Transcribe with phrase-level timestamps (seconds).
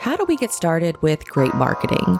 [0.00, 2.18] How do we get started with great marketing?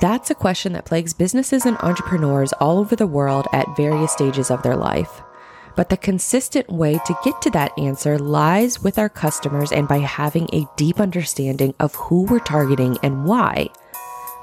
[0.00, 4.50] That's a question that plagues businesses and entrepreneurs all over the world at various stages
[4.50, 5.22] of their life.
[5.76, 9.98] But the consistent way to get to that answer lies with our customers and by
[9.98, 13.68] having a deep understanding of who we're targeting and why.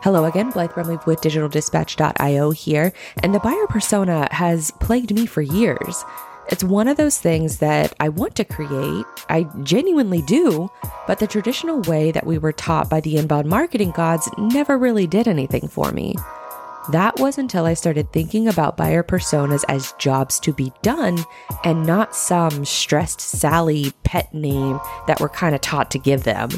[0.02, 5.41] Hello again, Blythe Brumleve with DigitalDispatch.io here, and the buyer persona has plagued me for
[5.41, 6.05] years.
[6.52, 10.70] It's one of those things that I want to create, I genuinely do,
[11.05, 15.05] but the traditional way that we were taught by the inbound marketing gods never really
[15.05, 16.15] did anything for me.
[16.91, 21.19] That was until I started thinking about buyer personas as jobs to be done
[21.64, 26.50] and not some stressed Sally pet name that we're kind of taught to give them.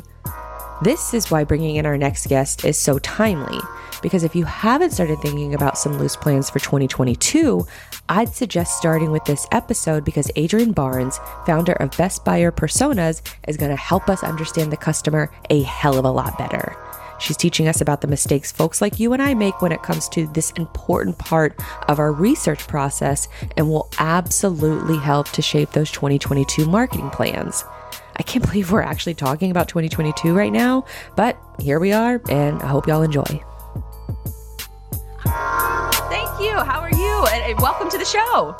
[0.84, 3.59] This is why bringing in our next guest is so timely,
[4.02, 7.67] because if you haven't started thinking about some loose plans for 2022,
[8.09, 13.58] I'd suggest starting with this episode because Adrienne Barnes, founder of Best Buyer Personas, is
[13.58, 16.75] going to help us understand the customer a hell of a lot better.
[17.20, 20.09] She's teaching us about the mistakes folks like you and I make when it comes
[20.09, 25.92] to this important part of our research process and will absolutely help to shape those
[25.92, 27.64] 2022 marketing plans.
[28.22, 32.61] I can't believe we're actually talking about 2022 right now, but here we are, and
[32.61, 33.23] I hope y'all enjoy.
[35.23, 36.53] Thank you.
[36.53, 37.25] How are you?
[37.31, 38.55] And welcome to the show.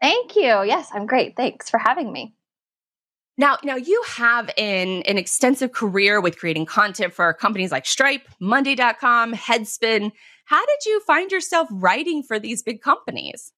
[0.00, 0.62] Thank you.
[0.62, 1.36] Yes, I'm great.
[1.36, 2.34] Thanks for having me.
[3.36, 8.22] Now, now you have an, an extensive career with creating content for companies like Stripe,
[8.40, 10.10] Monday.com, Headspin.
[10.46, 13.52] How did you find yourself writing for these big companies?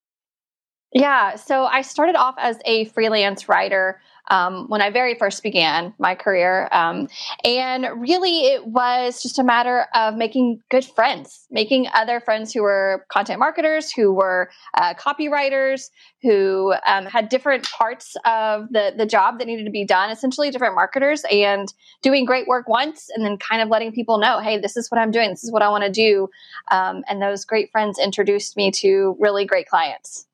[0.93, 5.95] Yeah, so I started off as a freelance writer um, when I very first began
[5.98, 6.69] my career.
[6.73, 7.09] Um,
[7.45, 12.62] and really, it was just a matter of making good friends, making other friends who
[12.62, 15.91] were content marketers, who were uh, copywriters,
[16.23, 20.50] who um, had different parts of the, the job that needed to be done, essentially
[20.50, 24.59] different marketers, and doing great work once and then kind of letting people know, hey,
[24.59, 26.28] this is what I'm doing, this is what I want to do.
[26.70, 30.27] Um, and those great friends introduced me to really great clients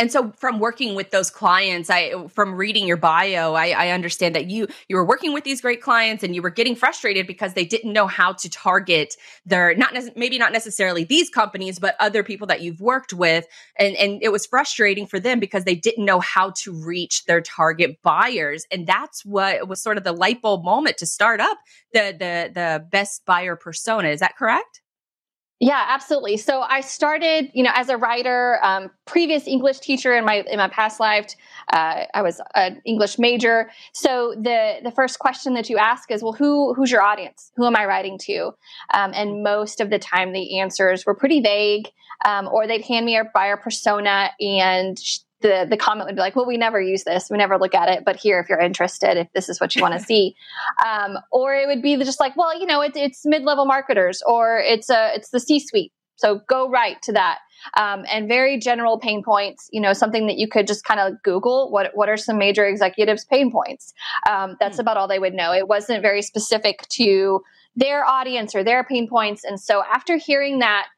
[0.00, 4.34] and so from working with those clients i from reading your bio I, I, understand
[4.34, 7.54] that you you were working with these great clients and you were getting frustrated because
[7.54, 12.22] they didn't know how to target their not maybe not necessarily these companies but other
[12.22, 13.46] people that you've worked with.
[13.78, 17.40] And and it was frustrating for them because they didn't know how to reach their
[17.40, 18.66] target buyers.
[18.70, 21.58] And that's what was sort of the light bulb moment to start up
[21.92, 24.08] the the the best buyer persona.
[24.08, 24.80] Is that correct
[25.60, 26.38] yeah, absolutely.
[26.38, 30.56] So I started, you know, as a writer, um, previous English teacher in my in
[30.56, 31.34] my past life.
[31.70, 33.70] Uh, I was an English major.
[33.92, 37.52] So the the first question that you ask is, well, who who's your audience?
[37.56, 38.52] Who am I writing to?
[38.94, 41.88] Um, and most of the time, the answers were pretty vague,
[42.24, 44.98] um, or they'd hand me a buyer persona and
[45.40, 47.28] the the comment would be like, "Well, we never use this.
[47.30, 49.82] We never look at it, but here, if you're interested, if this is what you
[49.82, 50.34] want to see,"
[50.84, 54.22] um, or it would be just like, "Well, you know, it, it's mid level marketers,
[54.26, 57.38] or it's a it's the C suite, so go right to that."
[57.76, 59.68] Um, and very general pain points.
[59.72, 61.70] You know, something that you could just kind of Google.
[61.70, 63.92] What what are some major executives' pain points?
[64.28, 64.80] Um, that's mm-hmm.
[64.82, 65.52] about all they would know.
[65.52, 67.42] It wasn't very specific to
[67.76, 69.44] their audience or their pain points.
[69.44, 70.88] And so after hearing that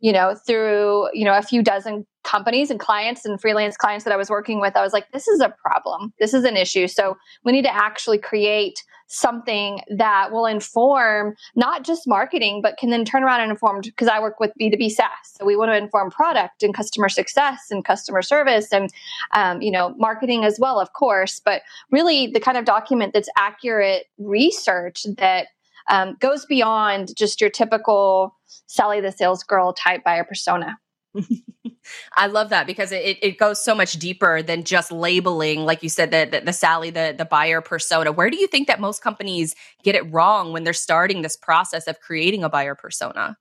[0.00, 4.12] you know, through, you know, a few dozen companies and clients and freelance clients that
[4.12, 6.12] I was working with, I was like, this is a problem.
[6.18, 6.86] This is an issue.
[6.86, 12.90] So we need to actually create something that will inform not just marketing, but can
[12.90, 15.08] then turn around and inform because I work with B2B SaaS.
[15.24, 18.92] So we want to inform product and customer success and customer service and,
[19.34, 23.30] um, you know, marketing as well, of course, but really the kind of document that's
[23.38, 25.48] accurate research that
[25.88, 30.78] um, goes beyond just your typical Sally the sales girl type buyer persona.
[32.16, 35.88] I love that because it, it goes so much deeper than just labeling, like you
[35.88, 38.12] said, the, the, the Sally, the, the buyer persona.
[38.12, 41.86] Where do you think that most companies get it wrong when they're starting this process
[41.86, 43.36] of creating a buyer persona?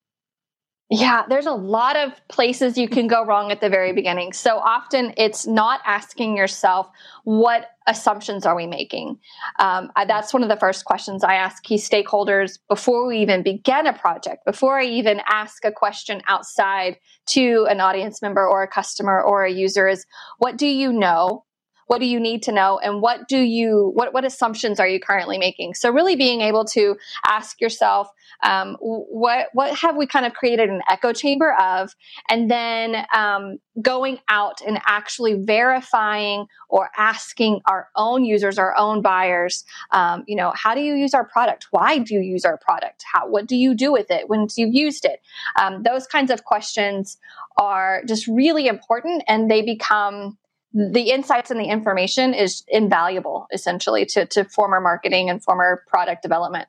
[0.89, 4.31] Yeah, there's a lot of places you can go wrong at the very beginning.
[4.31, 6.89] So often it's not asking yourself,
[7.25, 9.19] what assumptions are we making?
[9.59, 13.43] Um, I, that's one of the first questions I ask key stakeholders before we even
[13.43, 16.97] begin a project, before I even ask a question outside
[17.27, 20.05] to an audience member or a customer or a user is,
[20.37, 21.43] what do you know?
[21.87, 24.99] What do you need to know and what do you what what assumptions are you
[24.99, 25.73] currently making?
[25.73, 28.09] So really being able to ask yourself
[28.43, 31.95] um, what what have we kind of created an echo chamber of?
[32.29, 39.01] And then um, going out and actually verifying or asking our own users our own
[39.01, 41.67] buyers um, you know how do you use our product?
[41.71, 43.03] Why do you use our product?
[43.11, 45.21] How what do you do with it once you've used it?
[45.59, 47.17] Um, those kinds of questions
[47.57, 50.37] are just really important and they become
[50.73, 56.21] the insights and the information is invaluable essentially to, to former marketing and former product
[56.21, 56.67] development.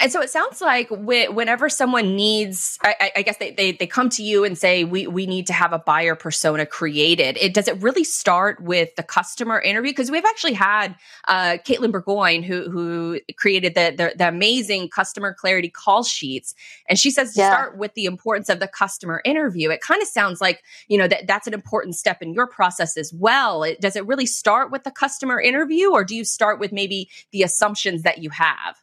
[0.00, 4.08] And so it sounds like whenever someone needs, I, I guess they, they, they come
[4.10, 7.36] to you and say, we, we need to have a buyer persona created.
[7.38, 9.90] It does it really start with the customer interview?
[9.90, 10.94] Because we've actually had
[11.28, 16.54] uh, Katelyn Bourgoin who who created the, the, the amazing customer clarity call sheets,
[16.88, 17.50] and she says to yeah.
[17.50, 19.70] start with the importance of the customer interview.
[19.70, 22.96] It kind of sounds like you know that that's an important step in your process
[22.96, 23.62] as well.
[23.64, 27.10] It, does it really start with the customer interview, or do you start with maybe
[27.32, 28.76] the assumptions that you have?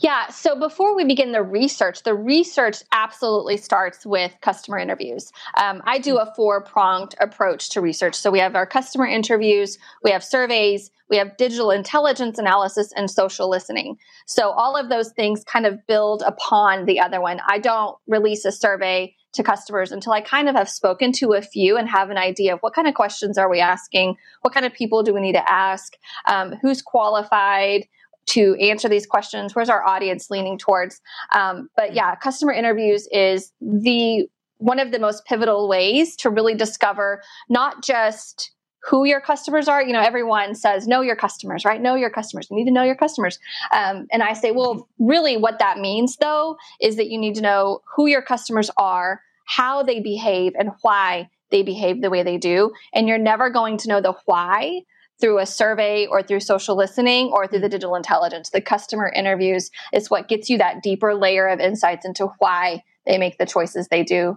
[0.00, 0.28] Yeah.
[0.28, 5.32] So before we begin the research, the research absolutely starts with customer interviews.
[5.60, 8.14] Um, I do a four pronged approach to research.
[8.14, 13.10] So we have our customer interviews, we have surveys, we have digital intelligence analysis, and
[13.10, 13.96] social listening.
[14.26, 17.40] So all of those things kind of build upon the other one.
[17.46, 21.42] I don't release a survey to customers until I kind of have spoken to a
[21.42, 24.66] few and have an idea of what kind of questions are we asking, what kind
[24.66, 25.94] of people do we need to ask,
[26.26, 27.86] um, who's qualified
[28.26, 29.54] to answer these questions?
[29.54, 31.00] Where's our audience leaning towards?
[31.32, 34.28] Um, but yeah, customer interviews is the
[34.58, 38.52] one of the most pivotal ways to really discover not just
[38.82, 39.82] who your customers are.
[39.82, 41.80] You know, everyone says, know your customers, right?
[41.80, 42.48] Know your customers.
[42.50, 43.38] You need to know your customers.
[43.72, 47.42] Um, and I say, well, really, what that means, though, is that you need to
[47.42, 52.38] know who your customers are, how they behave, and why they behave the way they
[52.38, 52.72] do.
[52.94, 54.82] And you're never going to know the why
[55.20, 57.72] through a survey or through social listening or through the mm-hmm.
[57.72, 58.50] digital intelligence.
[58.50, 63.18] The customer interviews is what gets you that deeper layer of insights into why they
[63.18, 64.36] make the choices they do.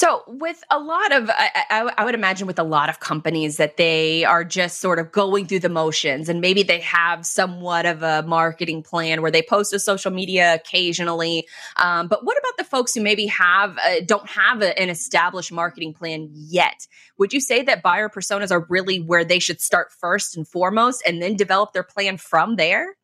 [0.00, 3.76] So, with a lot of, I, I, would imagine with a lot of companies that
[3.76, 8.02] they are just sort of going through the motions and maybe they have somewhat of
[8.02, 11.46] a marketing plan where they post to social media occasionally.
[11.76, 15.52] Um, but what about the folks who maybe have, uh, don't have a, an established
[15.52, 16.86] marketing plan yet?
[17.18, 21.02] Would you say that buyer personas are really where they should start first and foremost
[21.06, 22.96] and then develop their plan from there?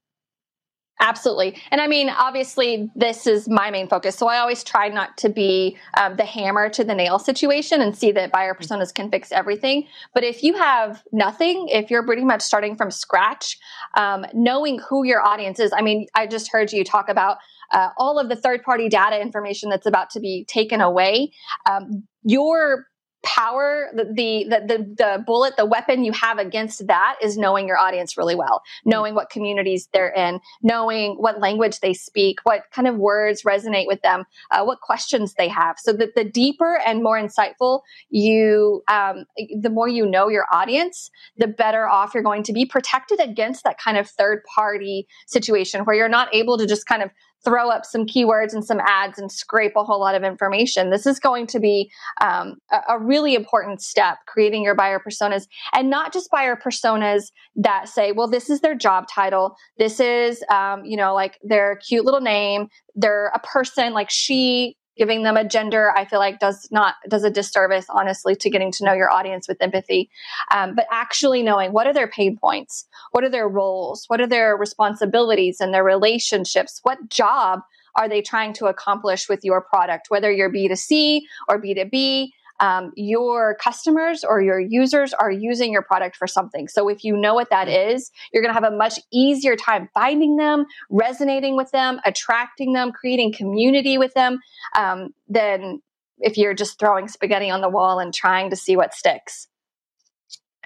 [0.98, 1.60] Absolutely.
[1.70, 4.16] And I mean, obviously, this is my main focus.
[4.16, 7.96] So I always try not to be um, the hammer to the nail situation and
[7.96, 9.86] see that buyer personas can fix everything.
[10.14, 13.58] But if you have nothing, if you're pretty much starting from scratch,
[13.94, 17.38] um, knowing who your audience is, I mean, I just heard you talk about
[17.72, 21.32] uh, all of the third party data information that's about to be taken away.
[21.70, 22.86] Um, your
[23.26, 27.78] power the, the, the the bullet the weapon you have against that is knowing your
[27.78, 32.88] audience really well knowing what communities they're in knowing what language they speak what kind
[32.88, 35.76] of words resonate with them uh, what questions they have.
[35.78, 37.80] So that the deeper and more insightful
[38.10, 39.24] you um,
[39.60, 43.64] the more you know your audience the better off you're going to be protected against
[43.64, 47.10] that kind of third party situation where you're not able to just kind of
[47.44, 50.90] throw up some keywords and some ads and scrape a whole lot of information.
[50.90, 51.90] This is going to be
[52.20, 57.30] um, a, a, really important step, creating your buyer personas and not just buyer personas
[57.54, 59.54] that say, well, this is their job title.
[59.78, 62.68] This is, um, you know, like their cute little name.
[62.94, 67.24] They're a person like she giving them a gender i feel like does not does
[67.24, 70.10] a disservice honestly to getting to know your audience with empathy.
[70.50, 74.26] Um, but actually knowing what are their pain points what are their roles what are
[74.26, 77.60] their responsibilities and their relationships what job
[77.94, 83.56] are they trying to accomplish with your product whether you're b2c or b2b um, your
[83.56, 86.68] customers or your users are using your product for something.
[86.68, 89.88] So if you know what that is, you're going to have a much easier time
[89.94, 94.40] finding them, resonating with them, attracting them, creating community with them
[94.76, 95.82] um, than
[96.18, 99.48] if you're just throwing spaghetti on the wall and trying to see what sticks.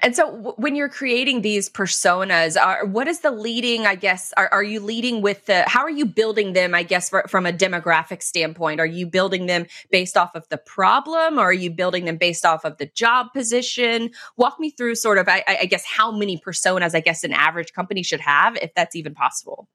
[0.02, 4.32] And so w- when you're creating these personas, are, what is the leading, I guess,
[4.36, 7.46] are, are you leading with the, how are you building them, I guess, for, from
[7.46, 8.80] a demographic standpoint?
[8.80, 12.44] Are you building them based off of the problem or are you building them based
[12.46, 14.10] off of the job position?
[14.36, 17.72] Walk me through sort of, I, I guess, how many personas, I guess, an average
[17.72, 19.68] company should have, if that's even possible.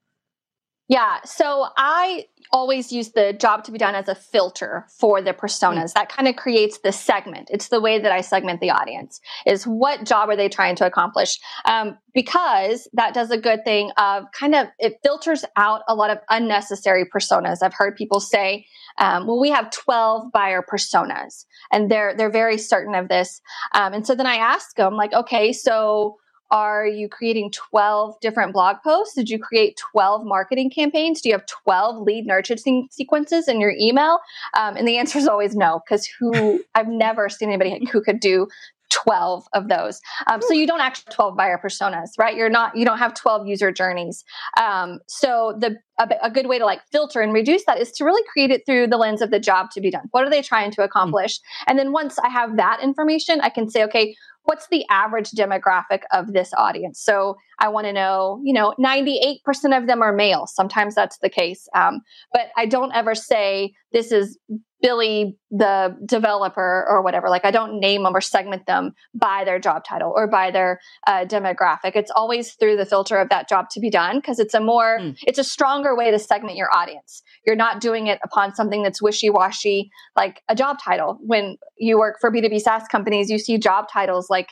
[0.87, 1.19] Yeah.
[1.23, 5.89] So I always use the job to be done as a filter for the personas.
[5.89, 5.93] Mm.
[5.93, 7.49] That kind of creates the segment.
[7.51, 10.85] It's the way that I segment the audience is what job are they trying to
[10.85, 11.39] accomplish?
[11.65, 16.11] Um, because that does a good thing of kind of, it filters out a lot
[16.11, 17.57] of unnecessary personas.
[17.61, 18.65] I've heard people say,
[18.97, 23.41] um, well, we have 12 buyer personas and they're, they're very certain of this.
[23.73, 26.17] Um, and so then I ask them like, okay, so
[26.51, 29.15] are you creating 12 different blog posts?
[29.15, 31.21] Did you create 12 marketing campaigns?
[31.21, 34.19] Do you have 12 lead nurturing sequences in your email?
[34.57, 38.19] Um, and the answer is always no, because who I've never seen anybody who could
[38.19, 38.47] do
[38.91, 39.99] 12 of those.
[40.27, 42.35] Um, so you don't actually 12 buyer personas, right?
[42.35, 44.23] You're not, you don't have 12 user journeys.
[44.57, 48.05] Um, so the, a, a, good way to like filter and reduce that is to
[48.05, 50.07] really create it through the lens of the job to be done.
[50.11, 51.37] What are they trying to accomplish?
[51.37, 51.71] Mm-hmm.
[51.71, 56.01] And then once I have that information, I can say, okay, what's the average demographic
[56.11, 57.01] of this audience?
[57.01, 59.39] So I want to know, you know, 98%
[59.77, 60.47] of them are male.
[60.47, 61.67] Sometimes that's the case.
[61.75, 64.37] Um, but I don't ever say this is
[64.81, 67.29] Billy, the developer or whatever.
[67.29, 70.81] Like I don't name them or segment them by their job title or by their
[71.07, 71.95] uh, demographic.
[71.95, 74.99] It's always through the filter of that job to be done because it's a more,
[74.99, 75.17] mm.
[75.25, 77.23] it's a stronger way to segment your audience.
[77.47, 81.17] You're not doing it upon something that's wishy washy, like a job title.
[81.21, 84.49] When you work for B2B SaaS companies, you see job titles like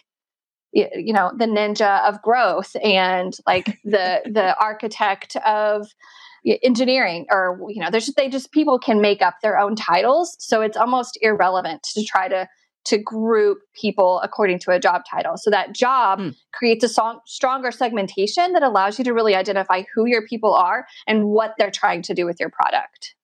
[0.72, 5.88] you know the ninja of growth and like the the architect of
[6.46, 10.36] engineering or you know there's they just people can make up their own titles.
[10.40, 12.48] So it's almost irrelevant to try to
[12.86, 15.38] to group people according to a job title.
[15.38, 16.36] So that job mm.
[16.52, 20.86] creates a song, stronger segmentation that allows you to really identify who your people are
[21.08, 23.16] and what they're trying to do with your product.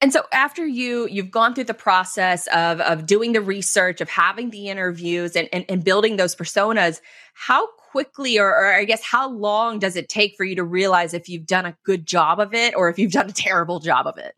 [0.00, 4.08] And so after you you've gone through the process of of doing the research, of
[4.08, 7.00] having the interviews and and, and building those personas,
[7.34, 11.14] how quickly or, or I guess how long does it take for you to realize
[11.14, 14.06] if you've done a good job of it or if you've done a terrible job
[14.06, 14.34] of it?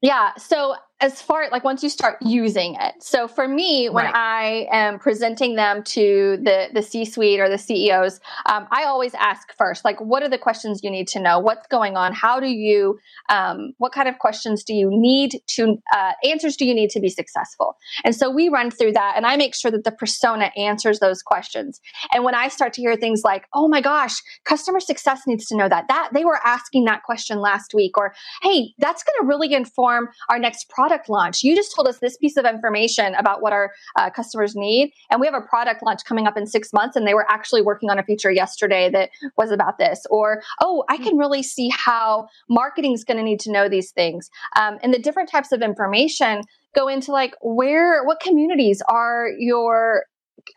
[0.00, 0.34] Yeah.
[0.36, 2.94] So as far like once you start using it.
[2.98, 4.14] So for me, when right.
[4.14, 9.12] I am presenting them to the the C suite or the CEOs, um, I always
[9.12, 11.38] ask first, like, what are the questions you need to know?
[11.38, 12.14] What's going on?
[12.14, 12.98] How do you?
[13.28, 15.76] Um, what kind of questions do you need to?
[15.94, 17.76] Uh, answers do you need to be successful?
[18.02, 21.22] And so we run through that, and I make sure that the persona answers those
[21.22, 21.82] questions.
[22.12, 25.56] And when I start to hear things like, "Oh my gosh, customer success needs to
[25.56, 29.26] know that," that they were asking that question last week, or "Hey, that's going to
[29.26, 31.42] really inform our next product." Product launch.
[31.42, 34.92] You just told us this piece of information about what our uh, customers need.
[35.10, 37.62] And we have a product launch coming up in six months, and they were actually
[37.62, 40.06] working on a feature yesterday that was about this.
[40.10, 43.90] Or, oh, I can really see how marketing is going to need to know these
[43.90, 44.30] things.
[44.56, 46.42] Um, and the different types of information
[46.74, 50.04] go into like where, what communities are your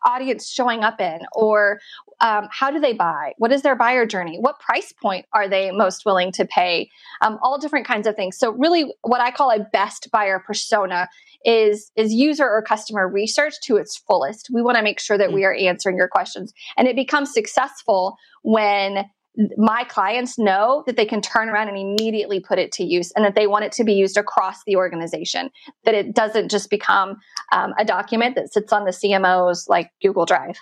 [0.05, 1.79] audience showing up in or
[2.19, 3.33] um, how do they buy?
[3.37, 4.37] What is their buyer journey?
[4.39, 6.89] What price point are they most willing to pay?
[7.21, 8.37] Um, all different kinds of things.
[8.37, 11.07] So really what i call a best buyer persona
[11.45, 14.49] is is user or customer research to its fullest.
[14.51, 15.45] We want to make sure that we mm.
[15.45, 16.53] are answering your questions.
[16.75, 19.05] And it becomes successful when
[19.57, 23.23] my clients know that they can turn around and immediately put it to use and
[23.23, 25.49] that they want it to be used across the organization
[25.85, 27.17] that it doesn't just become
[27.51, 30.57] um, a document that sits on the cmo's like google drive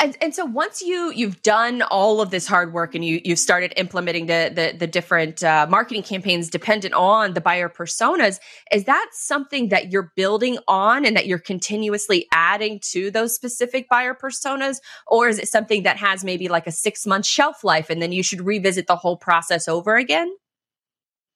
[0.00, 3.38] and, and so once you you've done all of this hard work and you you've
[3.38, 8.40] started implementing the the, the different uh, marketing campaigns dependent on the buyer personas,
[8.72, 13.88] is that something that you're building on and that you're continuously adding to those specific
[13.88, 17.90] buyer personas, or is it something that has maybe like a six month shelf life
[17.90, 20.34] and then you should revisit the whole process over again?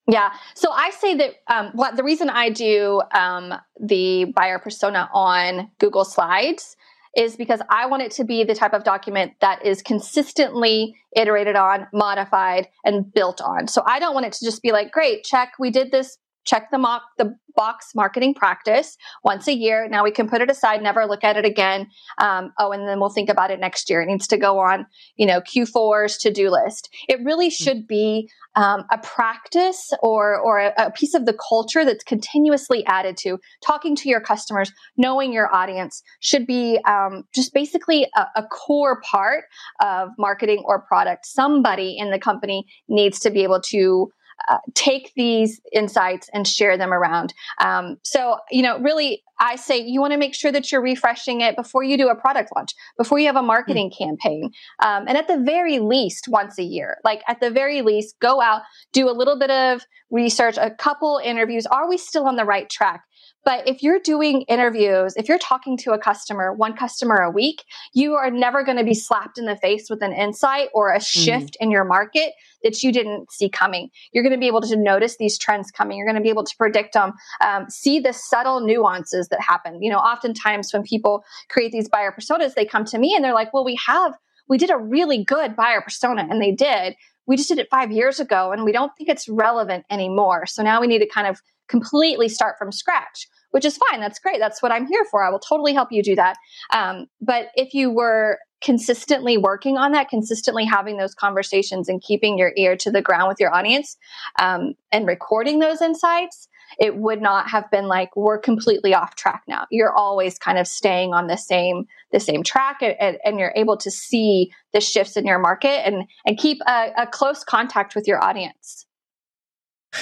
[0.07, 0.33] Yeah.
[0.55, 5.71] So I say that um, what the reason I do um, the buyer persona on
[5.79, 6.77] Google Slides
[7.17, 11.57] is because I want it to be the type of document that is consistently iterated
[11.57, 13.69] on, modified, and built on.
[13.69, 16.71] So I don't want it to just be like, great, check, we did this, check
[16.71, 19.89] the mock the box marketing practice once a year.
[19.89, 21.89] Now we can put it aside, never look at it again.
[22.19, 24.03] Um, oh, and then we'll think about it next year.
[24.03, 24.87] It needs to go on,
[25.17, 26.89] you know, Q4's to do list.
[27.09, 27.65] It really hmm.
[27.65, 32.87] should be um, a practice or or a, a, piece of the culture that's continuously
[32.87, 33.39] added to.
[33.65, 39.01] Talking to your customers, knowing your audience should be um, just basically a, a core
[39.01, 39.45] part
[39.81, 41.27] of marketing or product.
[41.27, 44.13] Somebody in the company needs to be able to
[44.49, 47.35] uh, take these insights and share them around.
[47.61, 51.41] Um, so, you know, really, I say you want to make sure that you're refreshing
[51.41, 54.05] it before you do a product launch, before you have a marketing mm-hmm.
[54.05, 54.53] campaign.
[54.81, 58.41] Um, and at the very least, once a year, like at the very least, go
[58.41, 58.63] out,
[58.93, 61.67] do a little bit of research, a couple interviews.
[61.67, 63.03] Are we still on the right track?
[63.45, 67.65] But if you're doing interviews, if you're talking to a customer, one customer a week,
[67.93, 70.99] you are never going to be slapped in the face with an insight or a
[70.99, 71.21] mm-hmm.
[71.21, 71.65] shift mm-hmm.
[71.65, 72.33] in your market
[72.63, 73.91] that you didn't see coming.
[74.13, 75.99] You're going to be able to notice these trends coming.
[75.99, 79.83] You're going to be able to predict them, um, see the subtle nuances that happen.
[79.83, 83.35] You know, oftentimes when people create these buyer personas, they come to me and they're
[83.35, 84.15] like, well, we have,
[84.49, 86.97] we did a really good buyer persona and they did.
[87.27, 90.47] We just did it five years ago and we don't think it's relevant anymore.
[90.47, 94.01] So now we need to kind of completely start from scratch which is fine.
[94.01, 94.41] That's great.
[94.41, 95.23] That's what I'm here for.
[95.23, 96.35] I will totally help you do that.
[96.73, 102.37] Um, but if you were consistently working on that, consistently having those conversations and keeping
[102.37, 103.97] your ear to the ground with your audience
[104.41, 106.49] um, and recording those insights,
[106.81, 109.67] it would not have been like we're completely off track now.
[109.71, 113.77] You're always kind of staying on the same the same track, and, and you're able
[113.77, 118.09] to see the shifts in your market and and keep a, a close contact with
[118.09, 118.84] your audience.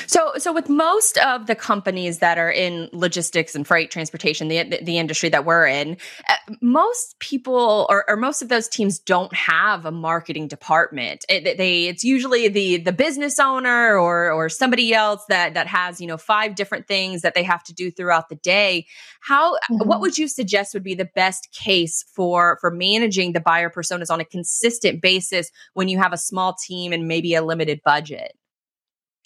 [0.07, 4.81] So, so with most of the companies that are in logistics and freight transportation, the
[4.83, 5.97] the, industry that we're in,
[6.29, 11.25] uh, most people or, or, most of those teams don't have a marketing department.
[11.29, 16.01] It, they, it's usually the the business owner or or somebody else that that has
[16.01, 18.87] you know five different things that they have to do throughout the day.
[19.21, 19.55] How?
[19.55, 19.89] Mm-hmm.
[19.89, 24.11] What would you suggest would be the best case for for managing the buyer personas
[24.11, 28.37] on a consistent basis when you have a small team and maybe a limited budget?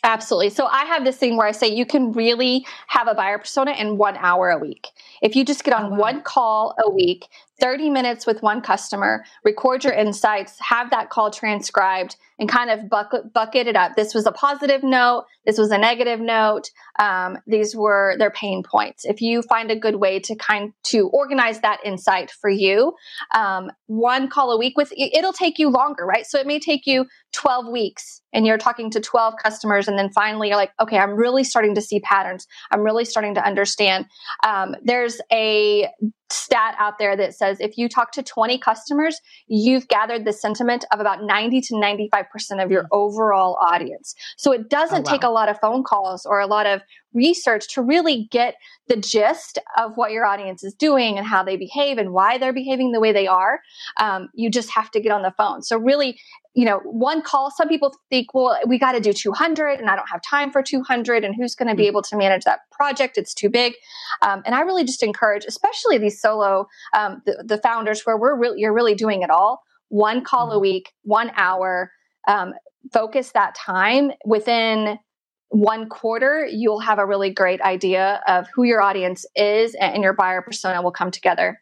[0.07, 0.51] Absolutely.
[0.51, 3.73] So I have this thing where I say you can really have a buyer persona
[3.73, 4.87] in one hour a week.
[5.21, 5.99] If you just get oh, on oh, wow.
[5.99, 7.27] one call a week,
[7.61, 12.89] 30 minutes with one customer, record your insights, have that call transcribed, and kind of
[12.91, 13.97] bucket, bucket it up.
[13.97, 15.25] This was a positive note.
[15.47, 16.71] This was a negative note.
[16.99, 19.05] Um, these were their pain points.
[19.07, 22.95] If you find a good way to kind to organize that insight for you,
[23.35, 26.27] um, one call a week with it'll take you longer, right?
[26.27, 30.11] So it may take you 12 weeks and you're talking to 12 customers and then
[30.11, 34.07] finally you're like okay i'm really starting to see patterns i'm really starting to understand
[34.45, 35.87] um, there's a
[36.31, 40.85] stat out there that says if you talk to 20 customers, you've gathered the sentiment
[40.93, 42.89] of about 90 to 95% of your mm.
[42.93, 44.15] overall audience.
[44.37, 45.13] So it doesn't oh, wow.
[45.13, 46.83] take a lot of phone calls or a lot of
[47.17, 48.55] research to really get
[48.89, 52.53] the gist of what your audience is doing and how they behave and why they're
[52.53, 53.61] behaving the way they are.
[53.97, 55.63] Um, you just have to get on the phone.
[55.63, 56.21] So really,
[56.55, 59.97] you know, one call, some people think, well, we got to do 200 and I
[59.97, 61.89] don't have time for 200 and who's going to be mm.
[61.89, 63.19] able to manage that project?
[63.19, 63.75] It's too big.
[64.23, 68.39] Um, and I really just encourage, especially these solo, um, the, the, founders where we're
[68.39, 69.63] really, you're really doing it all.
[69.89, 70.63] One call a mm-hmm.
[70.63, 71.91] week, one hour,
[72.29, 72.55] um,
[72.93, 74.99] focus that time within
[75.49, 80.13] one quarter, you'll have a really great idea of who your audience is and your
[80.13, 81.61] buyer persona will come together.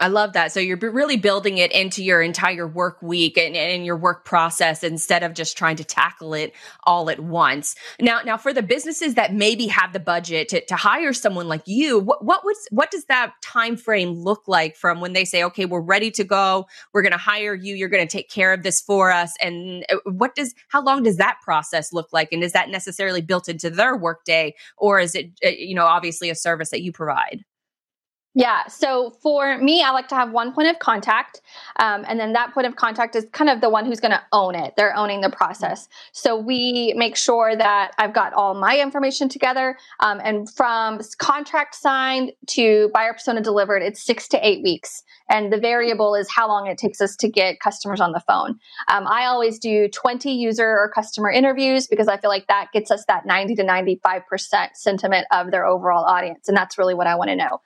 [0.00, 0.52] I love that.
[0.52, 4.84] So you're really building it into your entire work week and, and your work process
[4.84, 7.74] instead of just trying to tackle it all at once.
[8.00, 11.62] Now, now for the businesses that maybe have the budget to, to hire someone like
[11.66, 15.42] you, what, what was, what does that time frame look like from when they say,
[15.44, 16.66] okay, we're ready to go.
[16.92, 17.74] We're going to hire you.
[17.74, 19.32] You're going to take care of this for us.
[19.42, 22.32] And uh, what does, how long does that process look like?
[22.32, 26.30] And is that necessarily built into their workday or is it, uh, you know, obviously
[26.30, 27.44] a service that you provide?
[28.38, 28.68] Yeah.
[28.68, 31.40] So for me, I like to have one point of contact.
[31.80, 34.22] Um, and then that point of contact is kind of the one who's going to
[34.30, 34.74] own it.
[34.76, 35.88] They're owning the process.
[36.12, 39.76] So we make sure that I've got all my information together.
[39.98, 45.02] Um, and from contract signed to buyer persona delivered, it's six to eight weeks.
[45.28, 48.60] And the variable is how long it takes us to get customers on the phone.
[48.86, 52.92] Um, I always do 20 user or customer interviews because I feel like that gets
[52.92, 56.48] us that 90 to 95% sentiment of their overall audience.
[56.48, 57.60] And that's really what I want to know.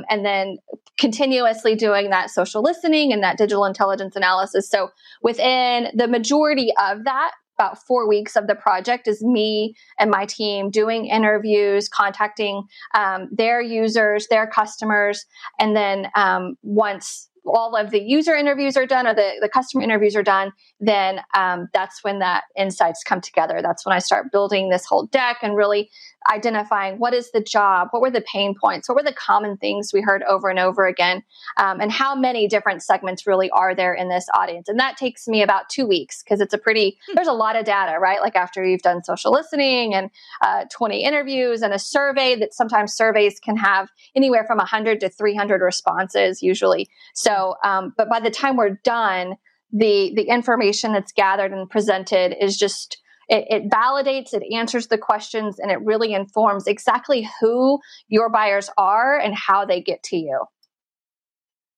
[0.00, 0.58] Um, and then
[0.98, 4.68] continuously doing that social listening and that digital intelligence analysis.
[4.68, 4.90] So
[5.22, 10.24] within the majority of that, about four weeks of the project is me and my
[10.24, 12.62] team doing interviews, contacting
[12.94, 15.26] um, their users, their customers,
[15.58, 19.82] and then um, once all of the user interviews are done or the, the customer
[19.82, 23.60] interviews are done, then um, that's when that insights come together.
[23.62, 25.90] That's when I start building this whole deck and really
[26.30, 29.90] identifying what is the job, what were the pain points, what were the common things
[29.92, 31.22] we heard over and over again,
[31.56, 34.68] um, and how many different segments really are there in this audience.
[34.68, 37.14] And that takes me about two weeks because it's a pretty, hmm.
[37.14, 38.20] there's a lot of data, right?
[38.20, 40.10] Like after you've done social listening and
[40.42, 45.08] uh, 20 interviews and a survey that sometimes surveys can have anywhere from 100 to
[45.08, 46.88] 300 responses usually.
[47.14, 47.29] So,
[47.64, 49.34] um, but by the time we're done,
[49.72, 54.98] the the information that's gathered and presented is just it, it, validates, it answers the
[54.98, 60.16] questions, and it really informs exactly who your buyers are and how they get to
[60.16, 60.44] you.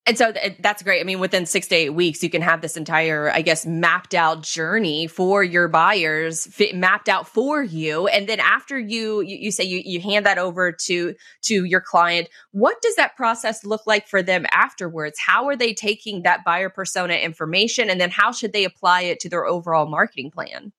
[0.05, 1.01] And so th- that's great.
[1.01, 4.15] I mean, within six to eight weeks, you can have this entire, I guess, mapped
[4.15, 8.09] out journey for your buyers, mapped out for you.
[8.09, 11.81] And then after you, you, you say you, you hand that over to to your
[11.81, 15.21] client, what does that process look like for them afterwards?
[15.25, 19.21] How are they taking that buyer persona information, and then how should they apply it
[19.21, 20.73] to their overall marketing plan?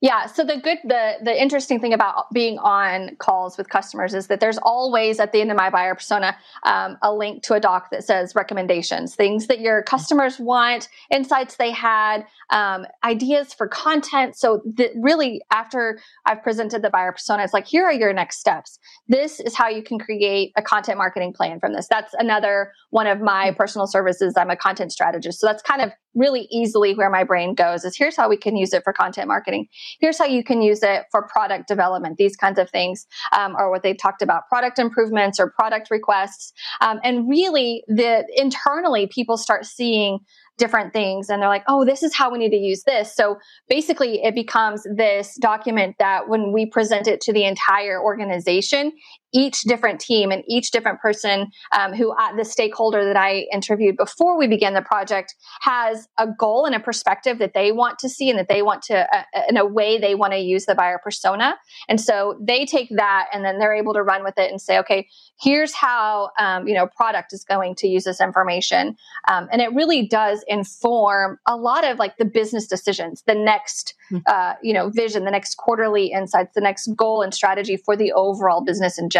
[0.00, 0.26] Yeah.
[0.26, 4.38] So the good, the the interesting thing about being on calls with customers is that
[4.38, 7.90] there's always at the end of my buyer persona um, a link to a doc
[7.90, 14.36] that says recommendations, things that your customers want, insights they had, um, ideas for content.
[14.36, 18.38] So that really, after I've presented the buyer persona, it's like here are your next
[18.38, 18.78] steps.
[19.08, 21.88] This is how you can create a content marketing plan from this.
[21.88, 24.34] That's another one of my personal services.
[24.36, 27.96] I'm a content strategist, so that's kind of really easily where my brain goes is
[27.96, 29.66] here's how we can use it for content marketing.
[30.00, 33.70] Here's how you can use it for product development, these kinds of things, um, or
[33.70, 36.52] what they've talked about product improvements or product requests.
[36.80, 40.20] Um, and really, the internally, people start seeing
[40.58, 43.14] different things and they're like, oh, this is how we need to use this.
[43.14, 48.92] So basically, it becomes this document that when we present it to the entire organization,
[49.32, 53.96] each different team and each different person um, who uh, the stakeholder that I interviewed
[53.96, 58.08] before we began the project has a goal and a perspective that they want to
[58.08, 60.66] see and that they want to, uh, uh, in a way, they want to use
[60.66, 61.56] the buyer persona.
[61.88, 64.78] And so they take that and then they're able to run with it and say,
[64.78, 65.08] okay,
[65.40, 68.96] here's how um, you know product is going to use this information,
[69.28, 73.94] um, and it really does inform a lot of like the business decisions, the next
[74.08, 74.18] hmm.
[74.26, 78.12] uh, you know vision, the next quarterly insights, the next goal and strategy for the
[78.12, 79.17] overall business in general.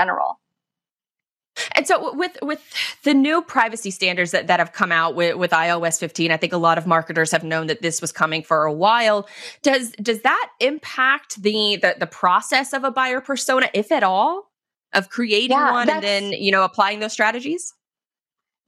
[1.73, 2.63] And so with with
[3.03, 6.53] the new privacy standards that, that have come out with, with iOS 15, I think
[6.53, 9.29] a lot of marketers have known that this was coming for a while.
[9.63, 14.51] Does does that impact the the, the process of a buyer persona, if at all,
[14.93, 17.73] of creating yeah, one and then, you know, applying those strategies?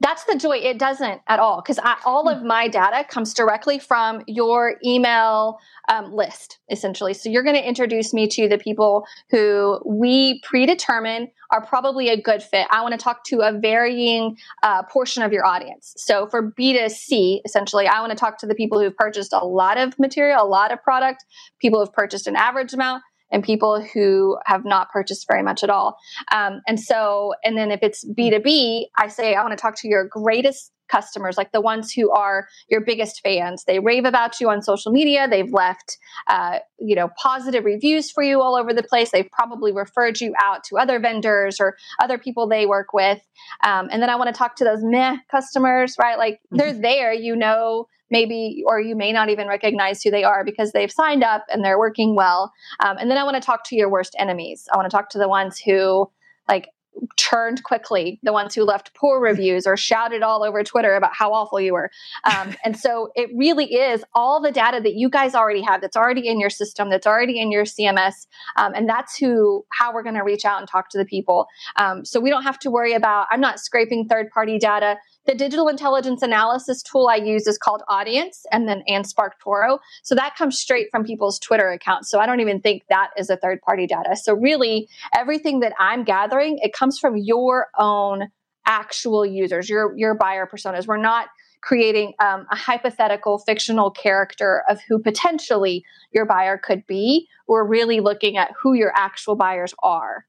[0.01, 0.57] That's the joy.
[0.57, 5.59] It doesn't at all because all of my data comes directly from your email
[5.91, 7.13] um, list, essentially.
[7.13, 12.21] So you're going to introduce me to the people who we predetermine are probably a
[12.21, 12.67] good fit.
[12.71, 15.93] I want to talk to a varying uh, portion of your audience.
[15.99, 19.77] So for B2C, essentially, I want to talk to the people who've purchased a lot
[19.77, 21.27] of material, a lot of product,
[21.61, 25.71] people who've purchased an average amount, and people who have not purchased very much at
[25.71, 25.99] all.
[26.33, 29.89] Um, and so, and then if it's B2B, I say, I want to talk to
[29.89, 33.65] your greatest customers, like the ones who are your biggest fans.
[33.65, 35.29] They rave about you on social media.
[35.29, 39.11] They've left, uh, you know, positive reviews for you all over the place.
[39.11, 43.21] They've probably referred you out to other vendors or other people they work with.
[43.65, 46.19] Um, and then I want to talk to those meh customers, right?
[46.19, 46.83] Like they're mm-hmm.
[46.83, 50.91] there, you know, maybe, or you may not even recognize who they are because they've
[50.91, 52.53] signed up and they're working well.
[52.81, 54.69] Um, and then I want to talk to your worst enemies.
[54.73, 56.11] I want to talk to the ones who,
[56.49, 56.69] like,
[57.17, 61.33] churned quickly, the ones who left poor reviews or shouted all over Twitter about how
[61.33, 61.91] awful you were.
[62.25, 65.97] Um, and so it really is all the data that you guys already have, that's
[65.97, 70.03] already in your system, that's already in your CMS, um, and that's who how we're
[70.03, 71.47] going to reach out and talk to the people.
[71.77, 73.27] Um, so we don't have to worry about.
[73.31, 74.97] I'm not scraping third party data.
[75.31, 79.79] The digital intelligence analysis tool I use is called Audiense and then and SparkToro.
[80.03, 82.11] So that comes straight from people's Twitter accounts.
[82.11, 84.17] So I don't even think that is a third party data.
[84.17, 88.27] So really everything that I'm gathering, it comes from your own
[88.67, 90.89] actual users, your your buyer personas.
[90.89, 91.29] We're not
[91.61, 97.29] creating um, a hypothetical fictional character of who potentially your buyer could be.
[97.47, 100.27] We're really looking at who your actual buyers are.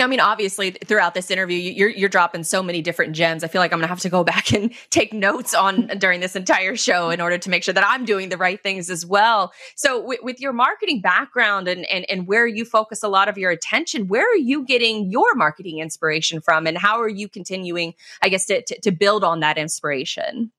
[0.00, 3.42] I mean, obviously, throughout this interview, you're you're dropping so many different gems.
[3.42, 6.36] I feel like I'm gonna have to go back and take notes on during this
[6.36, 9.52] entire show in order to make sure that I'm doing the right things as well.
[9.74, 13.38] So, with, with your marketing background and, and and where you focus a lot of
[13.38, 17.94] your attention, where are you getting your marketing inspiration from, and how are you continuing,
[18.22, 20.52] I guess, to to, to build on that inspiration?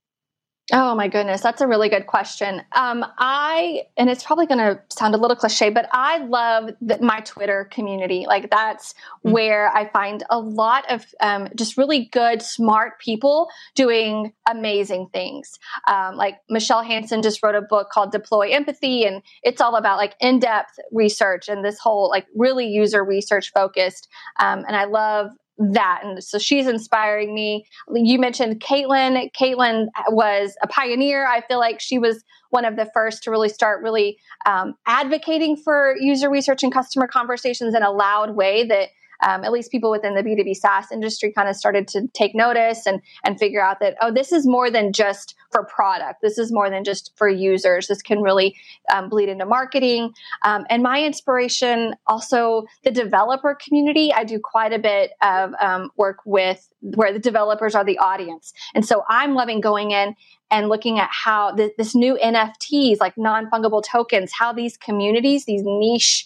[0.71, 2.62] Oh my goodness, that's a really good question.
[2.73, 7.01] Um, I and it's probably going to sound a little cliche, but I love the,
[7.01, 8.25] my Twitter community.
[8.27, 9.32] Like that's mm-hmm.
[9.32, 15.58] where I find a lot of um, just really good, smart people doing amazing things.
[15.88, 19.97] Um, like Michele Hansen just wrote a book called Deploy Empathy, and it's all about
[19.97, 24.08] like in-depth research and this whole like really user research focused.
[24.39, 26.02] Um, and I love that.
[26.04, 27.65] And so she's inspiring me.
[27.93, 29.30] You mentioned Katelyn.
[29.34, 31.28] Katelyn was a pioneer.
[31.28, 35.58] I feel like she was one of the first to really start really um, advocating
[35.58, 38.89] for user research and customer conversations in a loud way that
[39.21, 42.86] um, at least people within the B2B SaaS industry kind of started to take notice
[42.86, 46.21] and, and figure out that, oh, this is more than just for product.
[46.21, 47.88] This is more than just for users.
[47.88, 48.55] This can really
[48.93, 50.13] um, bleed into marketing.
[50.43, 54.13] Um, and my inspiration, also the developer community.
[54.13, 58.53] I do quite a bit of um, work with where the developers are the audience.
[58.73, 60.15] And so I'm loving going in
[60.51, 65.45] and looking at how th- this new NFTs, like non fungible tokens, how these communities,
[65.45, 66.25] these niche,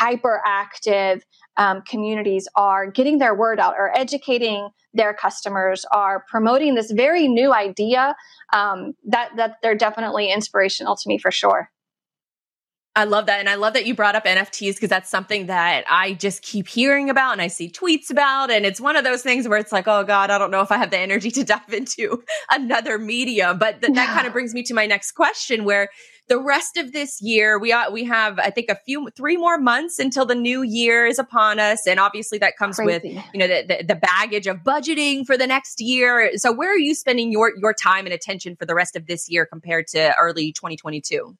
[0.00, 1.22] hyperactive,
[1.56, 7.28] um, communities are getting their word out, are educating their customers, are promoting this very
[7.28, 8.16] new idea.
[8.52, 11.70] Um, that that they're definitely inspirational to me for sure.
[12.96, 13.38] I love that.
[13.38, 16.66] And I love that you brought up NFTs because that's something that I just keep
[16.66, 18.50] hearing about and I see tweets about.
[18.50, 20.72] And it's one of those things where it's like, oh God, I don't know if
[20.72, 23.58] I have the energy to dive into another medium.
[23.58, 25.88] But th- that kind of brings me to my next question where
[26.30, 29.98] the rest of this year, we we have I think a few three more months
[29.98, 33.14] until the new year is upon us, and obviously that comes Crazy.
[33.14, 36.30] with you know the, the, the baggage of budgeting for the next year.
[36.36, 39.28] So where are you spending your your time and attention for the rest of this
[39.28, 41.36] year compared to early 2022?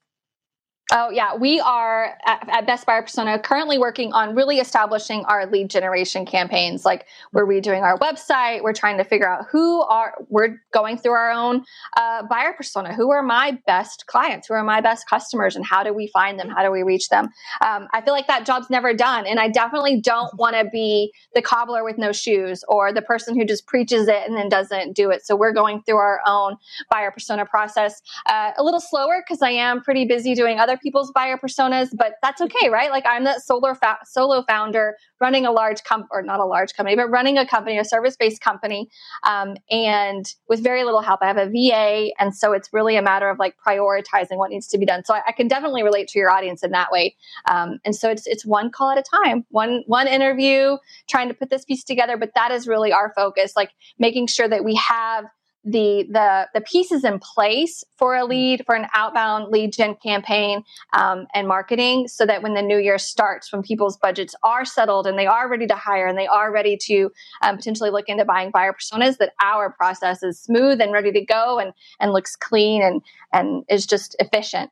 [0.92, 1.37] Oh, yeah.
[1.37, 6.26] We are at, at, Best Buyer Persona currently working on really establishing our lead generation
[6.26, 6.85] campaigns.
[6.85, 8.62] Like we're redoing our website.
[8.62, 11.64] We're trying to figure out who are, we're going through our own
[11.96, 12.92] uh, buyer persona.
[12.92, 14.48] Who are my best clients?
[14.48, 15.55] Who are my best customers?
[15.55, 16.48] And how do we find them?
[16.48, 17.29] How do we reach them?
[17.61, 19.26] Um, I feel like that job's never done.
[19.26, 23.38] And I definitely don't want to be the cobbler with no shoes or the person
[23.38, 25.24] who just preaches it and then doesn't do it.
[25.24, 26.57] So we're going through our own
[26.90, 31.11] buyer persona process uh, a little slower because I am pretty busy doing other people's
[31.12, 32.90] buyer personas, but that's okay, right?
[32.90, 36.75] Like I'm that solo fa- solo founder running a large company, or not a large
[36.75, 38.88] company, but running a company, a service based company,
[39.25, 41.21] um, and with very little help.
[41.23, 44.66] I have a VA, and so it's really a matter of like prioritizing what needs
[44.69, 45.05] to be done.
[45.05, 47.16] So I, I can definitely relate to your audience in that way.
[47.49, 50.77] Um, and so it's it's one call at a time, one one interview,
[51.09, 52.16] trying to put this piece together.
[52.16, 55.27] But that is really our focus, like making sure that we have
[55.64, 60.64] the the the pieces in place for a lead for an outbound lead gen campaign
[60.94, 65.07] um, and marketing so that when the new year starts when people's budgets are settled
[65.07, 67.11] and they are ready to hire and they are ready to
[67.42, 71.25] um, potentially look into buying buyer personas that our process is smooth and ready to
[71.25, 74.70] go and and looks clean and and is just efficient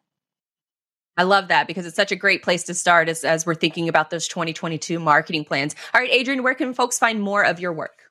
[1.18, 3.88] I love that because it's such a great place to start as, as we're thinking
[3.88, 5.74] about those 2022 marketing plans.
[5.92, 8.07] All right, Adrienne, where can folks find more of your work?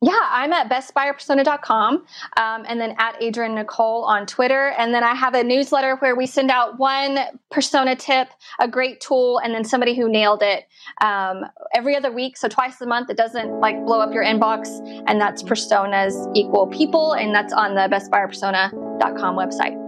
[0.00, 1.94] Yeah, I'm at bestbuyerpersona.com
[2.36, 4.68] um, and then at Adrienne Nicole on Twitter.
[4.78, 7.18] And then I have a newsletter where we send out one
[7.50, 8.28] persona tip,
[8.60, 10.68] a great tool, and then somebody who nailed it
[11.00, 12.36] um, every other week.
[12.36, 13.10] So twice a month.
[13.10, 14.68] It doesn't like blow up your inbox.
[15.08, 17.14] And that's personas equal people.
[17.14, 19.84] And that's on the bestbuyerpersona.com website.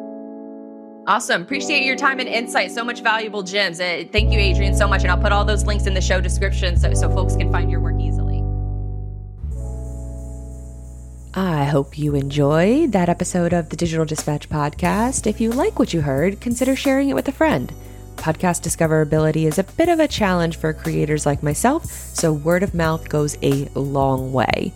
[1.06, 1.42] Awesome.
[1.42, 2.72] Appreciate your time and insight.
[2.72, 3.80] So much valuable gems.
[3.80, 5.02] Uh, thank you, Adrienne, so much.
[5.02, 7.70] And I'll put all those links in the show description so, so folks can find
[7.70, 8.09] your work easily.
[11.32, 15.28] I hope you enjoyed that episode of the Digital Dispatch podcast.
[15.28, 17.72] If you like what you heard, consider sharing it with a friend.
[18.16, 22.74] Podcast discoverability is a bit of a challenge for creators like myself, so word of
[22.74, 24.72] mouth goes a long way.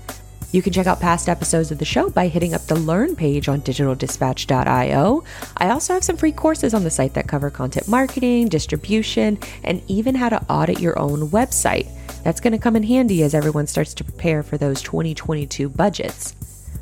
[0.53, 3.49] You can check out past episodes of the show by hitting up the Learn page
[3.49, 5.25] on digitaldispatch.io.
[5.57, 9.83] I also have some free courses on the site that cover content marketing, distribution, and
[9.89, 11.89] even how to audit your own website.
[12.23, 16.37] That's going to come in handy as everyone starts to prepare for those 2022 budgets.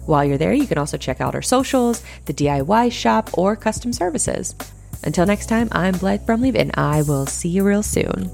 [0.06, 3.92] While you're there, you can also check out our socials, the DIY shop, or custom
[3.92, 4.54] services.
[5.04, 8.30] Until next time, I'm Blythe Brumleve, and I will see you real soon.